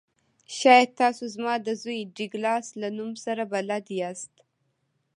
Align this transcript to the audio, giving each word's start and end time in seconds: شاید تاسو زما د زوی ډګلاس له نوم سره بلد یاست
شاید 0.57 0.89
تاسو 1.01 1.23
زما 1.35 1.53
د 1.61 1.67
زوی 1.81 1.99
ډګلاس 2.15 2.65
له 2.81 2.89
نوم 2.97 3.11
سره 3.25 3.43
بلد 3.53 3.85
یاست 3.99 4.33